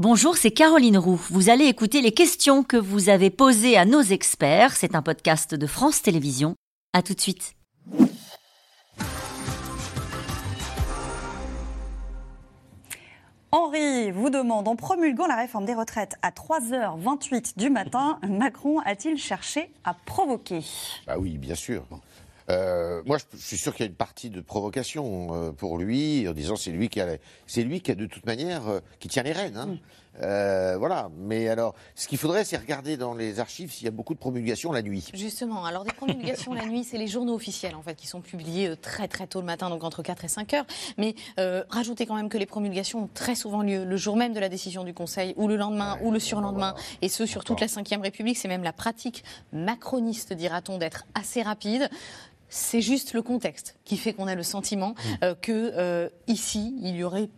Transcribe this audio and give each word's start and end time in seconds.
Bonjour, 0.00 0.36
c'est 0.36 0.52
Caroline 0.52 0.96
Roux. 0.96 1.20
Vous 1.28 1.50
allez 1.50 1.64
écouter 1.64 2.02
les 2.02 2.12
questions 2.12 2.62
que 2.62 2.76
vous 2.76 3.08
avez 3.08 3.30
posées 3.30 3.76
à 3.76 3.84
nos 3.84 4.00
experts. 4.00 4.76
C'est 4.76 4.94
un 4.94 5.02
podcast 5.02 5.56
de 5.56 5.66
France 5.66 6.02
Télévisions. 6.02 6.54
À 6.92 7.02
tout 7.02 7.14
de 7.14 7.20
suite. 7.20 7.56
Henri 13.50 14.12
vous 14.12 14.30
demande, 14.30 14.68
en 14.68 14.76
promulguant 14.76 15.26
la 15.26 15.34
réforme 15.34 15.64
des 15.64 15.74
retraites 15.74 16.14
à 16.22 16.30
3h28 16.30 17.58
du 17.58 17.68
matin, 17.68 18.20
Macron 18.22 18.78
a-t-il 18.84 19.18
cherché 19.18 19.72
à 19.82 19.94
provoquer? 19.94 20.60
Bah 21.08 21.16
oui, 21.18 21.38
bien 21.38 21.56
sûr. 21.56 21.82
Euh, 22.50 23.02
moi, 23.04 23.18
je, 23.18 23.38
suis 23.38 23.58
sûr 23.58 23.74
qu'il 23.74 23.84
y 23.84 23.88
a 23.88 23.90
une 23.90 23.96
partie 23.96 24.30
de 24.30 24.40
provocation 24.40 25.28
euh, 25.32 25.52
pour 25.52 25.78
lui, 25.78 26.26
en 26.28 26.32
disant 26.32 26.56
c'est 26.56 26.70
lui 26.70 26.88
qui 26.88 27.00
a, 27.00 27.06
c'est 27.46 27.62
lui 27.62 27.80
qui 27.80 27.90
a 27.90 27.94
de 27.94 28.06
toute 28.06 28.24
manière 28.24 28.68
euh, 28.68 28.80
qui 29.00 29.08
tient 29.08 29.22
les 29.22 29.32
rênes. 29.32 29.56
Hein. 29.56 29.78
Mm. 30.22 30.78
voilà. 30.78 31.10
Mais 31.18 31.48
alors, 31.48 31.74
ce 31.94 32.08
qu'il 32.08 32.16
faudrait, 32.16 32.44
c'est 32.44 32.56
regarder 32.56 32.96
dans 32.96 33.14
les 33.14 33.38
archives 33.38 33.70
s'il 33.70 33.84
y 33.84 33.88
a 33.88 33.90
beaucoup 33.90 34.14
de 34.14 34.18
promulgations 34.18 34.72
la 34.72 34.82
nuit. 34.82 35.10
Justement. 35.12 35.64
Alors, 35.66 35.84
des 35.84 35.92
promulgations 35.92 36.54
la 36.54 36.64
nuit, 36.64 36.84
c'est 36.84 36.96
les 36.96 37.06
journaux 37.06 37.34
officiels 37.34 37.74
en 37.74 37.82
fait 37.82 37.94
qui 37.94 38.06
sont 38.06 38.20
publiés 38.20 38.74
très 38.80 39.08
très 39.08 39.26
tôt 39.26 39.40
le 39.40 39.46
matin, 39.46 39.68
donc 39.68 39.84
entre 39.84 40.02
4 40.02 40.24
et 40.24 40.28
5 40.28 40.54
heures. 40.54 40.66
Mais 40.96 41.14
rajoutez 41.68 42.06
quand 42.06 42.16
même 42.16 42.30
que 42.30 42.38
les 42.38 42.46
promulgations 42.46 43.04
ont 43.04 43.10
très 43.12 43.34
souvent 43.34 43.62
lieu 43.62 43.84
le 43.84 43.96
jour 43.96 44.16
même 44.16 44.32
de 44.32 44.40
la 44.40 44.48
décision 44.48 44.84
du 44.84 44.94
Conseil, 44.94 45.34
ou 45.36 45.48
le 45.48 45.56
lendemain, 45.56 45.98
ou 46.02 46.10
le 46.10 46.18
surlendemain, 46.18 46.74
et 47.02 47.08
ce 47.08 47.26
sur 47.26 47.44
toute 47.44 47.60
la 47.60 47.66
Ve 47.66 48.02
République. 48.02 48.38
C'est 48.38 48.48
même 48.48 48.64
la 48.64 48.72
pratique 48.72 49.22
macroniste, 49.52 50.32
dira-t-on, 50.32 50.78
d'être 50.78 51.04
assez 51.14 51.42
rapide. 51.42 51.90
C'est 52.48 52.80
juste 52.80 53.12
le 53.12 53.22
contexte 53.22 53.76
qui 53.84 53.96
fait 53.96 54.12
qu'on 54.12 54.26
a 54.26 54.34
le 54.34 54.42
sentiment 54.42 54.90
mmh. 54.90 55.24
euh, 55.24 55.34
que 55.34 55.72
euh, 55.74 56.08
ici, 56.26 56.74
il 56.80 56.96
y 56.96 57.04
aurait 57.04 57.28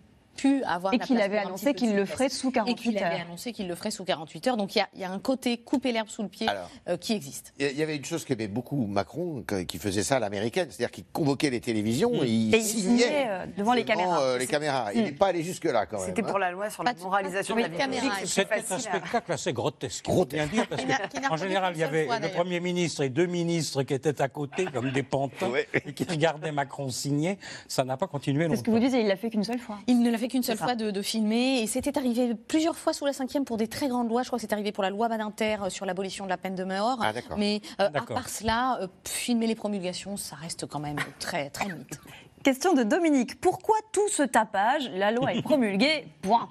avoir. 0.65 0.95
Et 0.95 0.99
qu'il 0.99 1.21
avait 1.21 1.39
annoncé 1.39 1.75
qu'il 1.75 1.95
le 1.95 2.05
ferait 2.05 2.29
sous 2.29 2.51
48 2.51 2.71
heures. 2.71 2.87
Et 2.87 2.95
qu'il 2.95 3.05
avait 3.05 3.21
annoncé 3.21 3.53
qu'il 3.53 3.69
le 3.69 3.75
ferait 3.75 3.91
sous 3.91 4.05
48 4.05 4.47
heures. 4.49 4.57
Donc 4.57 4.75
il 4.75 4.85
y, 4.97 5.05
a, 5.05 5.11
un 5.11 5.19
côté 5.19 5.59
couper 5.59 5.93
l'herbe 5.93 6.09
sous 6.09 6.23
le 6.23 6.29
pied 6.29 6.47
euh, 6.89 6.97
qui 6.97 7.13
existe. 7.13 7.53
Il 7.59 7.77
y 7.77 7.83
avait 7.83 7.97
une 7.97 8.05
chose 8.05 8.25
qu'aimait 8.25 8.49
beaucoup 8.49 8.87
Macron, 8.87 9.45
qui 9.67 9.79
faisait 9.79 10.03
ça 10.03 10.17
à 10.17 10.19
l'américaine, 10.19 10.69
c'est-à-dire 10.71 10.91
qu'il 10.91 11.05
convoquait 11.05 11.51
les 11.51 11.61
télévisions 11.61 12.13
mm. 12.13 12.25
et 12.25 12.29
il 12.29 12.63
signait, 12.63 13.27
euh, 13.29 13.47
devant 13.57 13.73
les 13.73 13.85
caméras. 13.85 14.23
Euh, 14.23 14.39
les 14.39 14.47
caméras. 14.47 14.93
Il 14.95 15.03
n'est 15.03 15.13
pas 15.13 15.29
allé 15.29 15.43
jusque-là 15.43 15.87
quand 15.87 15.99
même. 15.99 16.07
C'était 16.07 16.23
pour 16.23 16.37
hein. 16.37 16.41
la 16.41 16.51
loi 16.51 16.71
sur 16.71 16.83
la 16.83 16.95
moralisation 16.95 17.57
de 17.57 17.63
la 17.63 17.69
caméra. 17.69 18.07
C'était 18.25 18.63
un 18.71 18.79
spectacle 18.79 19.33
assez 19.33 19.53
grotesque. 19.53 20.07
Bien 20.31 20.47
dire, 20.47 20.67
parce 20.69 20.83
que, 20.83 21.33
en 21.33 21.37
général, 21.37 21.73
il 21.75 21.81
y 21.81 21.85
avait 21.85 22.07
le 22.07 22.29
Premier 22.29 22.61
ministre 22.61 23.03
et 23.03 23.09
deux 23.09 23.27
ministres 23.27 23.83
qui 23.83 23.95
étaient 23.95 24.21
à 24.21 24.29
côté 24.29 24.67
comme 24.67 24.91
des 24.91 25.03
pantins 25.03 25.51
et 25.75 25.93
qui 25.93 26.05
regardaient 26.05 26.53
Macron 26.53 26.89
signer. 26.91 27.39
Ça 27.69 27.85
n'a 27.85 27.97
pas 27.97 28.07
continué 28.07 28.45
longtemps. 28.45 28.55
C'est 28.55 28.61
ce 28.61 28.65
que 28.65 28.71
vous 28.71 28.79
disiez, 28.79 29.01
il 29.01 29.07
l'a 29.07 29.17
fait 29.17 29.31
qu'une 29.31 29.45
seule 29.45 29.59
fois. 29.59 29.79
Il 29.87 30.01
ne 30.01 30.11
l'a 30.11 30.19
fait 30.19 30.29
qu'une 30.31 30.43
seule 30.43 30.57
fois 30.57 30.75
de 30.75 31.03
filmé. 31.03 31.61
Et 31.61 31.67
c'était 31.67 31.97
arrivé 31.99 32.35
plusieurs 32.35 32.77
fois 32.77 32.93
sous 32.93 33.05
la 33.05 33.13
cinquième 33.13 33.45
pour 33.45 33.57
des 33.57 33.69
très 33.69 33.89
grandes 33.89 34.09
lois. 34.09 34.23
Je 34.23 34.29
crois 34.29 34.39
que 34.39 34.41
c'est 34.41 34.53
arrivé 34.53 34.73
pour 34.73 34.83
la 34.83 34.91
loi 34.91 35.09
Badinter 35.09 35.57
euh, 35.63 35.71
sur 35.71 35.87
l'abolition 35.87 36.25
de 36.25 36.31
la 36.31 36.37
peine 36.37 36.55
de 36.55 36.65
mort. 36.65 36.99
Ah, 37.03 37.13
Mais 37.37 37.61
euh, 37.81 37.89
à 37.93 38.03
part 38.03 38.29
cela, 38.29 38.79
euh, 38.81 38.87
filmer 39.05 39.47
les 39.47 39.55
promulgations, 39.55 40.17
ça 40.17 40.37
reste 40.37 40.67
quand 40.67 40.79
même 40.81 40.97
très, 41.19 41.51
très 41.51 41.67
limite. 41.67 42.01
Question 42.43 42.73
de 42.73 42.85
Dominique. 42.85 43.39
Pourquoi 43.39 43.77
tout 43.93 44.09
ce 44.09 44.23
tapage 44.23 44.91
La 44.95 45.11
loi 45.11 45.35
est 45.35 45.43
promulguée, 45.43 46.07
point. 46.23 46.49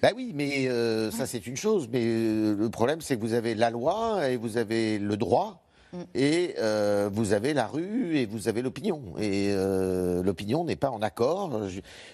Ben 0.00 0.14
oui, 0.16 0.32
mais 0.34 0.70
ça 1.10 1.26
c'est 1.26 1.46
une 1.46 1.56
chose. 1.56 1.86
Mais 1.92 2.02
le 2.02 2.68
problème 2.70 3.02
c'est 3.02 3.16
que 3.16 3.20
vous 3.20 3.34
avez 3.34 3.54
la 3.54 3.68
loi 3.68 4.26
et 4.26 4.38
vous 4.38 4.56
avez 4.56 4.98
le 4.98 5.18
droit. 5.18 5.62
Mm. 5.94 6.02
Et 6.14 6.54
euh, 6.58 7.08
vous 7.12 7.32
avez 7.32 7.54
la 7.54 7.66
rue 7.66 8.16
et 8.16 8.26
vous 8.26 8.48
avez 8.48 8.62
l'opinion. 8.62 9.02
Et 9.18 9.48
euh, 9.50 10.22
l'opinion 10.22 10.64
n'est 10.64 10.76
pas 10.76 10.90
en 10.90 11.02
accord. 11.02 11.68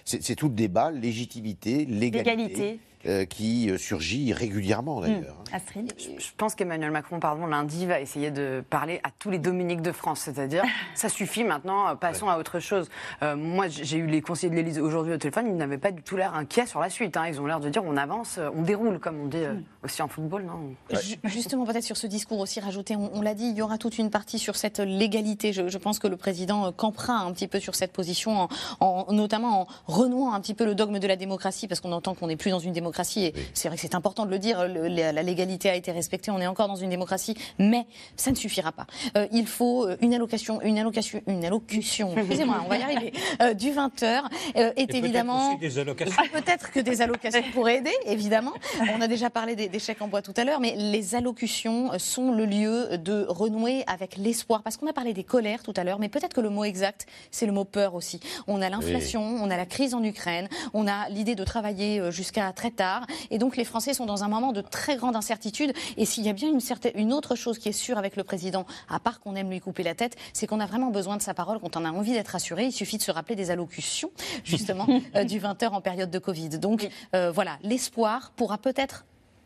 C'est 0.05 0.35
tout 0.35 0.47
le 0.47 0.55
débat, 0.55 0.91
légitimité, 0.91 1.85
légalité. 1.85 2.79
Euh, 3.07 3.25
qui 3.25 3.71
euh, 3.71 3.79
surgit 3.79 4.31
régulièrement 4.31 4.99
hmm. 4.99 5.03
d'ailleurs. 5.03 5.37
Astrid 5.51 5.91
Je 5.97 6.27
pense 6.37 6.53
qu'Emmanuel 6.53 6.91
Macron, 6.91 7.19
pardon, 7.19 7.47
lundi 7.47 7.87
va 7.87 7.99
essayer 7.99 8.29
de 8.29 8.63
parler 8.69 8.99
à 9.03 9.09
tous 9.17 9.31
les 9.31 9.39
Dominiques 9.39 9.81
de 9.81 9.91
France, 9.91 10.19
c'est-à-dire 10.19 10.63
ça 10.93 11.09
suffit 11.09 11.43
maintenant, 11.43 11.89
euh, 11.89 11.95
passons 11.95 12.29
à 12.29 12.37
autre 12.37 12.59
chose. 12.59 12.89
moi, 13.21 13.67
j'ai 13.69 13.97
eu 13.97 14.05
les 14.05 14.21
conseillers 14.21 14.51
de 14.51 14.55
l'Élysée 14.55 14.81
aujourd'hui 14.81 15.13
au 15.13 15.17
téléphone, 15.17 15.47
ils 15.47 15.55
n'avaient 15.55 15.79
pas 15.79 15.89
du 15.89 16.03
tout 16.03 16.15
l'air 16.15 16.35
inquiets 16.35 16.67
sur 16.67 16.79
la 16.79 16.91
suite. 16.91 17.17
Hein. 17.17 17.25
Ils 17.27 17.41
ont 17.41 17.47
l'air 17.47 17.59
de 17.59 17.69
dire 17.69 17.83
on 17.83 17.97
avance, 17.97 18.39
on 18.55 18.61
déroule, 18.61 18.99
comme 18.99 19.19
on 19.19 19.25
dit 19.25 19.37
hmm. 19.37 19.63
aussi 19.83 20.03
en 20.03 20.07
football, 20.07 20.43
non? 20.43 20.75
Justement, 21.23 21.65
peut-être 21.65 21.83
sur 21.83 21.97
ce 21.97 22.05
discours 22.05 22.39
aussi 22.39 22.59
rajouté, 22.59 22.95
on, 22.95 23.21
l'a 23.21 23.33
dit, 23.33 23.45
il 23.45 23.57
y 23.57 23.63
aura 23.63 23.79
toute 23.79 23.97
une 23.97 24.11
partie 24.11 24.37
sur 24.37 24.55
cette 24.55 24.79
légalité. 24.79 25.53
Je, 25.53 25.77
pense 25.79 25.97
que 25.97 26.07
le 26.07 26.17
président 26.17 26.71
campera 26.71 27.13
un 27.13 27.31
petit 27.31 27.47
peu 27.47 27.59
sur 27.59 27.73
cette 27.73 27.93
position, 27.93 28.47
en, 28.79 29.11
notamment 29.11 29.61
en 29.61 29.67
renouant 29.87 30.33
un 30.33 30.39
petit 30.39 30.53
peu 30.53 30.65
le 30.65 30.75
dogme 30.75 30.99
de 30.99 31.07
la 31.07 31.15
démocratie, 31.15 31.67
parce 31.67 31.81
qu'on 31.81 31.91
entend 31.91 32.13
qu'on 32.13 32.27
n'est 32.27 32.35
plus 32.35 32.51
dans 32.51 32.59
une 32.59 32.73
démocratie 32.73 32.90
et 33.17 33.33
c'est 33.53 33.67
vrai 33.67 33.77
que 33.77 33.81
c'est 33.81 33.95
important 33.95 34.25
de 34.25 34.31
le 34.31 34.39
dire, 34.39 34.67
la 34.67 35.23
légalité 35.23 35.69
a 35.69 35.75
été 35.75 35.91
respectée, 35.91 36.31
on 36.31 36.39
est 36.39 36.47
encore 36.47 36.67
dans 36.67 36.75
une 36.75 36.89
démocratie, 36.89 37.35
mais 37.59 37.85
ça 38.15 38.31
ne 38.31 38.35
suffira 38.35 38.71
pas. 38.71 38.87
Euh, 39.17 39.27
il 39.31 39.47
faut 39.47 39.85
euh, 39.85 39.97
une 40.01 40.13
allocation, 40.13 40.61
une 40.61 40.77
allocation, 40.77 41.21
une 41.27 41.45
allocution, 41.45 42.13
excusez-moi, 42.17 42.61
on 42.65 42.69
va 42.69 42.77
y 42.77 42.83
arriver, 42.83 43.13
euh, 43.41 43.53
du 43.53 43.71
20h 43.71 44.23
est 44.55 44.93
évidemment... 44.93 45.57
Peut-être 45.57 46.71
que 46.71 46.79
des 46.79 47.01
allocations 47.01 47.43
pourraient 47.53 47.77
aider, 47.77 47.93
évidemment. 48.05 48.53
On 48.95 49.01
a 49.01 49.07
déjà 49.07 49.29
parlé 49.29 49.55
des, 49.55 49.79
chèques 49.79 50.01
en 50.01 50.07
bois 50.07 50.21
tout 50.21 50.33
à 50.37 50.43
l'heure, 50.43 50.59
mais 50.59 50.75
les 50.77 51.15
allocutions 51.15 51.97
sont 51.97 52.31
le 52.31 52.45
lieu 52.45 52.97
de 52.97 53.25
renouer 53.27 53.83
avec 53.87 54.17
l'espoir. 54.17 54.61
Parce 54.63 54.77
qu'on 54.77 54.87
a 54.87 54.93
parlé 54.93 55.13
des 55.13 55.23
colères 55.23 55.63
tout 55.63 55.73
à 55.75 55.83
l'heure, 55.83 55.99
mais 55.99 56.09
peut-être 56.09 56.33
que 56.33 56.41
le 56.41 56.49
mot 56.49 56.63
exact, 56.63 57.07
c'est 57.31 57.45
le 57.45 57.51
mot 57.51 57.65
peur 57.65 57.95
aussi. 57.95 58.19
On 58.47 58.61
a 58.61 58.69
l'inflation, 58.69 59.21
on 59.21 59.49
a 59.49 59.57
la 59.57 59.65
crise 59.65 59.93
en 59.93 60.03
Ukraine, 60.03 60.47
on 60.73 60.87
a 60.87 61.09
l'idée 61.09 61.35
de 61.35 61.43
travailler 61.43 62.11
jusqu'à 62.11 62.51
très 62.53 62.71
tard 62.71 62.80
et 63.29 63.37
donc 63.37 63.57
les 63.57 63.65
Français 63.65 63.93
sont 63.93 64.05
dans 64.05 64.23
un 64.23 64.27
moment 64.27 64.51
de 64.51 64.61
très 64.61 64.95
grande 64.95 65.15
incertitude. 65.15 65.73
Et 65.97 66.05
s'il 66.05 66.25
y 66.25 66.29
a 66.29 66.33
bien 66.33 66.49
une, 66.49 66.59
certaine, 66.59 66.93
une 66.95 67.13
autre 67.13 67.35
chose 67.35 67.59
qui 67.59 67.69
est 67.69 67.73
sûre 67.73 67.97
avec 67.97 68.15
le 68.15 68.23
président, 68.23 68.65
à 68.89 68.99
part 68.99 69.19
qu'on 69.19 69.35
aime 69.35 69.49
lui 69.49 69.59
couper 69.59 69.83
la 69.83 69.95
tête, 69.95 70.15
c'est 70.33 70.47
qu'on 70.47 70.59
a 70.59 70.65
vraiment 70.65 70.89
besoin 70.89 71.17
de 71.17 71.21
sa 71.21 71.33
parole 71.33 71.59
quand 71.59 71.77
on 71.77 71.85
a 71.85 71.91
envie 71.91 72.13
d'être 72.13 72.29
rassuré. 72.29 72.65
Il 72.65 72.71
suffit 72.71 72.97
de 72.97 73.03
se 73.03 73.11
rappeler 73.11 73.35
des 73.35 73.51
allocutions, 73.51 74.11
justement, 74.43 74.87
euh, 75.15 75.23
du 75.23 75.39
20h 75.39 75.69
en 75.69 75.81
période 75.81 76.11
de 76.11 76.19
Covid. 76.19 76.49
Donc 76.49 76.87
euh, 77.15 77.31
voilà, 77.31 77.57
l'espoir 77.63 78.31
pourra 78.35 78.57
peut-être 78.57 79.05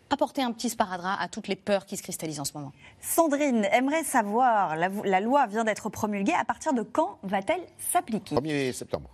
apporter 0.10 0.44
un 0.44 0.52
petit 0.52 0.70
sparadrap 0.70 1.18
à 1.20 1.28
toutes 1.28 1.48
les 1.48 1.56
peurs 1.56 1.86
qui 1.86 1.98
se 1.98 2.04
cristallisent 2.04 2.40
en 2.40 2.46
ce 2.46 2.54
moment. 2.54 2.72
Sandrine 3.02 3.68
aimerait 3.72 4.04
savoir, 4.04 4.76
la, 4.76 4.90
la 5.04 5.20
loi 5.20 5.48
vient 5.48 5.64
d'être 5.64 5.90
promulguée, 5.90 6.34
à 6.40 6.46
partir 6.46 6.74
de 6.74 6.84
quand 6.84 7.18
va-t-elle 7.24 7.62
s'appliquer? 7.92 8.36
1er 8.36 8.72
septembre. 8.72 9.10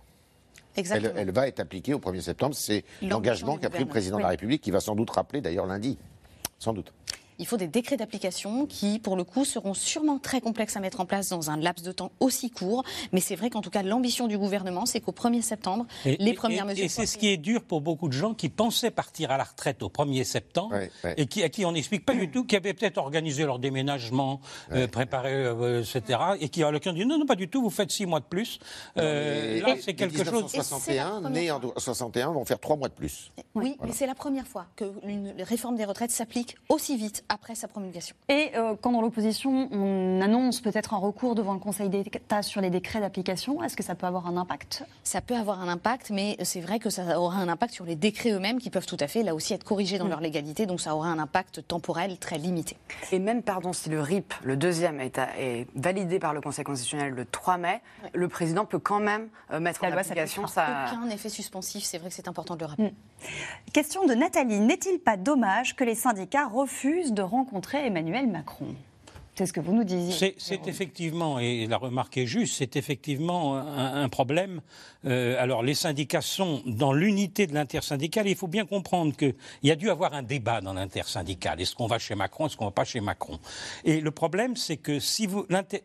Elle, 0.76 1.30
va 1.32 1.48
être 1.48 1.60
appliquée 1.60 1.94
au 1.94 1.98
1er 1.98 2.20
septembre. 2.20 2.54
C'est 2.54 2.84
l'engagement 3.02 3.56
qu'a 3.58 3.70
pris 3.70 3.80
le 3.80 3.88
président 3.88 4.16
de 4.16 4.22
la 4.22 4.28
République, 4.28 4.62
qui 4.62 4.70
va 4.70 4.80
sans 4.80 4.94
doute 4.94 5.10
rappeler 5.10 5.40
d'ailleurs 5.40 5.66
lundi. 5.66 5.98
Sans 6.58 6.72
doute. 6.72 6.92
Il 7.42 7.46
faut 7.46 7.56
des 7.56 7.66
décrets 7.66 7.96
d'application 7.96 8.66
qui, 8.66 9.00
pour 9.00 9.16
le 9.16 9.24
coup, 9.24 9.44
seront 9.44 9.74
sûrement 9.74 10.20
très 10.20 10.40
complexes 10.40 10.76
à 10.76 10.80
mettre 10.80 11.00
en 11.00 11.06
place 11.06 11.28
dans 11.28 11.50
un 11.50 11.56
laps 11.56 11.84
de 11.84 11.90
temps 11.90 12.12
aussi 12.20 12.52
court. 12.52 12.84
Mais 13.10 13.18
c'est 13.18 13.34
vrai 13.34 13.50
qu'en 13.50 13.62
tout 13.62 13.68
cas, 13.68 13.82
l'ambition 13.82 14.28
du 14.28 14.38
gouvernement, 14.38 14.86
c'est 14.86 15.00
qu'au 15.00 15.10
1er 15.10 15.42
septembre, 15.42 15.84
les 16.04 16.34
premières 16.34 16.66
mesures. 16.66 16.84
Et 16.84 16.88
c'est 16.88 17.04
ce 17.04 17.18
qui 17.18 17.26
est 17.30 17.38
dur 17.38 17.64
pour 17.64 17.80
beaucoup 17.80 18.06
de 18.06 18.12
gens 18.12 18.32
qui 18.32 18.48
pensaient 18.48 18.92
partir 18.92 19.32
à 19.32 19.38
la 19.38 19.42
retraite 19.42 19.82
au 19.82 19.88
1er 19.88 20.22
septembre 20.22 20.76
et 21.16 21.26
qui, 21.26 21.42
à 21.42 21.48
qui 21.48 21.64
on 21.64 21.72
n'explique 21.72 22.06
pas 22.06 22.14
du 22.14 22.30
tout, 22.30 22.44
qui 22.44 22.54
avaient 22.54 22.74
peut-être 22.74 22.98
organisé 22.98 23.44
leur 23.44 23.58
déménagement, 23.58 24.40
euh, 24.70 24.86
préparé, 24.86 25.34
euh, 25.34 25.82
etc. 25.82 26.20
Et 26.38 26.48
qui, 26.48 26.62
à 26.62 26.70
l'occasion, 26.70 26.96
dit 26.96 27.04
non, 27.04 27.18
non, 27.18 27.26
pas 27.26 27.34
du 27.34 27.48
tout, 27.48 27.60
vous 27.60 27.70
faites 27.70 27.90
six 27.90 28.06
mois 28.06 28.20
de 28.20 28.26
plus. 28.26 28.60
Euh, 28.98 29.60
là, 29.62 29.74
c'est 29.80 29.94
quelque 29.94 30.22
chose. 30.22 30.48
61, 30.48 31.28
nés 31.28 31.50
en 31.50 31.60
61, 31.76 32.30
vont 32.30 32.44
faire 32.44 32.60
trois 32.60 32.76
mois 32.76 32.88
de 32.88 32.94
plus. 32.94 33.32
Oui, 33.56 33.76
mais 33.82 33.90
c'est 33.90 34.06
la 34.06 34.14
première 34.14 34.46
fois 34.46 34.66
qu'une 34.76 35.34
réforme 35.40 35.74
des 35.74 35.84
retraites 35.84 36.12
s'applique 36.12 36.54
aussi 36.68 36.96
vite 36.96 37.24
après 37.32 37.54
sa 37.54 37.66
promulgation. 37.66 38.14
Et 38.28 38.50
euh, 38.56 38.74
quand 38.80 38.92
dans 38.92 39.00
l'opposition, 39.00 39.68
on 39.72 40.20
annonce 40.20 40.60
peut-être 40.60 40.92
un 40.92 40.98
recours 40.98 41.34
devant 41.34 41.54
le 41.54 41.58
Conseil 41.58 41.88
d'État 41.88 42.42
sur 42.42 42.60
les 42.60 42.68
décrets 42.68 43.00
d'application, 43.00 43.62
est-ce 43.62 43.74
que 43.74 43.82
ça 43.82 43.94
peut 43.94 44.06
avoir 44.06 44.26
un 44.26 44.36
impact? 44.36 44.84
Ça 45.02 45.22
peut 45.22 45.34
avoir 45.34 45.62
un 45.62 45.68
impact, 45.68 46.10
mais 46.10 46.36
c'est 46.42 46.60
vrai 46.60 46.78
que 46.78 46.90
ça 46.90 47.18
aura 47.18 47.38
un 47.38 47.48
impact 47.48 47.72
sur 47.72 47.86
les 47.86 47.96
décrets 47.96 48.32
eux-mêmes 48.32 48.58
qui 48.58 48.68
peuvent 48.68 48.86
tout 48.86 48.98
à 49.00 49.08
fait, 49.08 49.22
là 49.22 49.34
aussi, 49.34 49.54
être 49.54 49.64
corrigés 49.64 49.96
dans 49.96 50.04
mm. 50.04 50.10
leur 50.10 50.20
légalité, 50.20 50.66
donc 50.66 50.80
ça 50.80 50.94
aura 50.94 51.08
un 51.08 51.18
impact 51.18 51.66
temporel 51.66 52.18
très 52.18 52.36
limité. 52.36 52.76
Et 53.12 53.18
même, 53.18 53.42
pardon, 53.42 53.72
si 53.72 53.88
le 53.88 54.02
RIP, 54.02 54.34
le 54.44 54.56
deuxième, 54.58 55.00
est, 55.00 55.18
est 55.38 55.66
validé 55.74 56.18
par 56.18 56.34
le 56.34 56.42
Conseil 56.42 56.64
constitutionnel 56.64 57.14
le 57.14 57.24
3 57.24 57.56
mai, 57.56 57.80
le 58.12 58.28
président 58.28 58.66
peut 58.66 58.78
quand 58.78 59.00
même 59.00 59.28
euh, 59.52 59.58
mettre 59.58 59.82
en 59.84 59.90
application 59.90 60.46
ça. 60.46 60.86
Aucun 60.86 61.08
effet 61.08 61.30
suspensif, 61.30 61.84
c'est 61.84 61.98
vrai 61.98 62.10
que 62.10 62.14
c'est 62.14 62.28
important 62.28 62.56
de 62.56 62.60
le 62.60 62.66
rappeler. 62.66 62.90
Mm. 62.90 63.72
Question 63.72 64.04
de 64.04 64.14
Nathalie. 64.14 64.60
N'est-il 64.60 64.98
pas 64.98 65.16
dommage 65.16 65.76
que 65.76 65.84
les 65.84 65.94
syndicats 65.94 66.46
refusent 66.46 67.11
de 67.12 67.22
rencontrer 67.22 67.86
Emmanuel 67.86 68.26
Macron 68.26 68.74
C'est 69.34 69.46
ce 69.46 69.52
que 69.52 69.60
vous 69.60 69.72
nous 69.72 69.84
disiez. 69.84 70.34
C'est 70.38 70.68
effectivement, 70.68 71.38
et 71.38 71.66
la 71.66 71.78
remarque 71.78 72.18
est 72.18 72.26
juste, 72.26 72.56
c'est 72.58 72.76
effectivement 72.76 73.56
un, 73.56 74.08
problème. 74.08 74.60
Euh, 75.04 75.42
alors 75.42 75.62
les 75.62 75.74
syndicats 75.74 76.20
sont 76.20 76.62
dans 76.66 76.92
l'unité 76.92 77.46
de 77.46 77.54
l'intersyndicale. 77.54 78.28
Il 78.28 78.36
faut 78.36 78.46
bien 78.46 78.66
comprendre 78.66 79.16
qu'il 79.16 79.34
y 79.62 79.70
a 79.70 79.76
dû 79.76 79.90
avoir 79.90 80.12
un 80.12 80.22
débat 80.22 80.60
dans 80.60 80.74
l'intersyndicale. 80.74 81.60
Est-ce 81.60 81.74
qu'on 81.74 81.86
va 81.86 81.98
chez 81.98 82.14
Macron, 82.14 82.46
est-ce 82.46 82.56
qu'on 82.56 82.66
va 82.66 82.72
pas 82.72 82.84
chez 82.84 83.00
Macron? 83.00 83.38
Et 83.84 84.00
le 84.00 84.10
problème, 84.10 84.56
c'est 84.56 84.76
que 84.76 85.00
si 85.00 85.28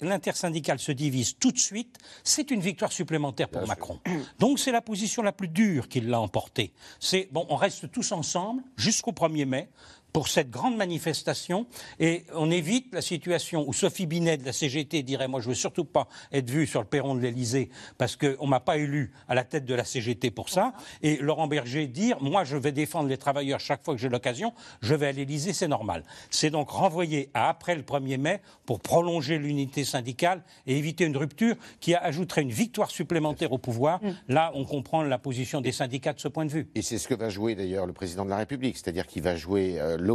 l'intersyndicale 0.02 0.80
se 0.80 0.92
divise 0.92 1.38
tout 1.38 1.52
de 1.52 1.60
suite, 1.60 1.98
c'est 2.24 2.52
une 2.52 2.62
victoire 2.62 2.92
supplémentaire 2.92 3.50
pour 3.50 3.66
Macron. 3.66 4.00
Donc 4.40 4.60
c'est 4.60 4.72
la 4.72 4.82
position 4.82 5.24
la 5.24 5.32
plus 5.32 5.48
dure 5.48 5.88
qu'il 5.88 6.10
l'a 6.10 6.20
emportée. 6.20 6.74
C'est 7.00 7.30
bon, 7.32 7.46
on 7.50 7.56
reste 7.56 7.92
tous 7.92 8.12
ensemble 8.12 8.62
jusqu'au 8.76 9.12
1er 9.12 9.46
mai 9.46 9.70
pour 10.18 10.30
cette 10.30 10.50
grande 10.50 10.76
manifestation 10.76 11.68
et 12.00 12.24
on 12.34 12.50
évite 12.50 12.92
la 12.92 13.04
situation 13.04 13.66
où 13.68 13.72
Sophie 13.72 14.08
Binet 14.08 14.38
de 14.38 14.46
la 14.46 14.52
CGT 14.52 15.04
dirait 15.04 15.28
moi 15.28 15.42
je 15.42 15.50
veux 15.50 15.54
surtout 15.54 15.86
pas 15.86 16.08
être 16.32 16.50
vue 16.50 16.66
sur 16.66 16.82
le 16.82 16.88
perron 16.88 17.14
de 17.14 17.20
l'Elysée 17.20 17.70
parce 18.00 18.16
qu'on 18.16 18.48
m'a 18.48 18.60
pas 18.60 18.78
élu 18.78 19.12
à 19.28 19.36
la 19.36 19.44
tête 19.44 19.66
de 19.66 19.76
la 19.76 19.86
CGT 19.86 20.32
pour 20.32 20.50
ça. 20.50 20.74
Et 21.04 21.18
Laurent 21.18 21.46
Berger 21.46 21.86
dire 21.86 22.18
moi 22.20 22.46
je 22.46 22.58
vais 22.58 22.72
défendre 22.72 23.08
les 23.10 23.18
travailleurs 23.18 23.60
chaque 23.60 23.86
fois 23.86 23.94
que 23.94 24.02
j'ai 24.02 24.10
l'occasion 24.10 24.56
je 24.82 24.96
vais 24.96 25.06
à 25.06 25.12
l'Elysée 25.12 25.54
c'est 25.54 25.68
normal. 25.68 26.04
C'est 26.32 26.50
donc 26.50 26.72
renvoyé 26.72 27.30
à 27.36 27.50
après 27.50 27.76
le 27.76 27.84
1er 27.84 28.18
mai 28.18 28.42
pour 28.66 28.80
prolonger 28.80 29.38
l'unité 29.38 29.86
syndicale 29.86 30.42
et 30.66 30.80
éviter 30.80 31.06
une 31.06 31.16
rupture 31.16 31.58
qui 31.80 31.94
ajouterait 31.94 32.42
une 32.42 32.50
victoire 32.50 32.90
supplémentaire 32.90 33.52
au 33.52 33.60
pouvoir. 33.60 34.02
Mm. 34.02 34.10
là 34.30 34.52
on 34.56 34.66
comprend 34.66 35.04
la 35.04 35.20
position 35.20 35.62
des 35.62 35.72
syndicats 35.72 36.14
de 36.14 36.20
ce 36.20 36.28
point 36.28 36.46
de 36.46 36.52
vue. 36.52 36.68
Et 36.74 36.82
c'est 36.82 36.98
ce 36.98 37.08
que 37.08 37.14
va 37.14 37.30
jouer 37.30 37.54
d'ailleurs 37.54 37.86
le 37.86 37.94
président 37.94 38.26
de 38.26 38.32
la 38.32 38.38
République 38.38 38.78
c'est-à-dire 38.78 39.06
qu'il 39.06 39.22
va 39.22 39.36
jouer 39.36 39.80
euh, 39.80 40.07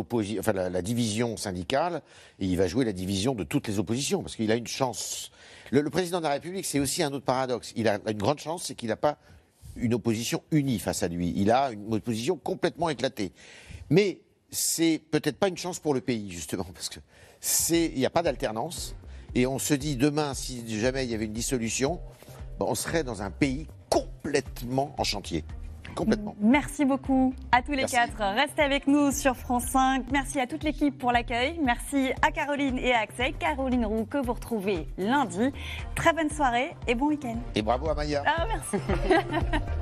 la, 0.53 0.83
division 0.83 1.37
syndicale, 1.37 2.03
et 2.39 2.47
il 2.47 2.57
va 2.57 2.67
jouer 2.67 2.85
la 2.85 2.93
division 2.93 3.35
de 3.35 3.45
toutes 3.45 3.69
les 3.69 3.79
oppositions, 3.79 4.23
parce 4.23 4.37
qu'il 4.37 4.51
a 4.51 4.57
une 4.57 4.67
chance. 4.67 5.31
Le, 5.71 5.89
président 5.91 6.19
de 6.19 6.25
la 6.25 6.31
République, 6.31 6.67
c'est 6.67 6.81
aussi 6.81 7.03
un 7.03 7.13
autre 7.13 7.25
paradoxe. 7.25 7.73
Il 7.77 7.89
a 7.89 7.99
une 8.07 8.19
grande 8.19 8.39
chance, 8.39 8.65
c'est 8.65 8.75
qu'il 8.75 8.89
n'a 8.89 8.97
pas 8.97 9.19
une 9.77 9.95
opposition 9.95 10.43
unie 10.51 10.79
face 10.79 11.03
à 11.03 11.09
lui. 11.09 11.33
Il 11.37 11.51
a 11.51 11.73
une 11.73 11.95
opposition 11.95 12.37
complètement 12.37 12.89
éclatée. 12.91 13.33
Mais 13.91 14.21
c'est 14.51 15.01
peut-être 15.11 15.39
pas 15.39 15.49
une 15.49 15.57
chance 15.57 15.79
pour 15.79 15.95
le 15.95 16.01
pays, 16.01 16.31
justement, 16.31 16.67
parce 16.75 16.89
que 16.89 17.01
il 17.71 17.99
n'y 17.99 18.07
a 18.07 18.11
pas 18.11 18.23
d'alternance. 18.23 18.95
Et 19.35 19.47
on 19.47 19.59
se 19.59 19.75
dit 19.75 19.97
demain, 19.97 20.35
si 20.35 20.63
jamais 20.79 21.05
il 21.05 21.11
y 21.11 21.15
avait 21.15 21.25
une 21.25 21.33
dissolution, 21.33 22.01
ben, 22.59 22.67
on 22.69 22.75
serait 22.75 23.03
dans 23.03 23.23
un 23.23 23.31
pays 23.31 23.67
complètement 23.89 24.95
en 24.99 25.05
chantier. 25.05 25.45
Complètement. 25.95 26.35
Merci 26.41 26.85
beaucoup 26.85 27.35
à 27.51 27.63
tous 27.63 27.73
les 27.73 27.85
quatre. 27.85 28.19
Restez 28.19 28.63
avec 28.63 28.87
nous 28.87 29.11
sur 29.13 29.37
France 29.37 29.65
5. 29.65 30.05
Merci 30.11 30.41
à 30.41 30.47
toute 30.47 30.65
l'équipe 30.65 30.97
pour 30.97 31.13
l'accueil. 31.13 31.59
Merci 31.63 32.11
à 32.23 32.31
Caroline 32.31 32.79
et 32.79 32.93
à 32.93 33.01
Axel. 33.01 33.35
Caroline 33.39 33.85
Roux 33.85 34.05
que 34.05 34.19
vous 34.19 34.33
retrouvez 34.33 34.87
lundi. 34.99 35.53
Très 35.95 36.13
bonne 36.13 36.31
soirée 36.31 36.75
et 36.87 36.95
bon 36.95 37.09
week-end. 37.09 37.37
Et 37.55 37.63
bravo 37.63 37.91
à 37.91 37.95
Maya. 37.95 38.23
Ah, 38.27 38.47
merci. 38.49 38.77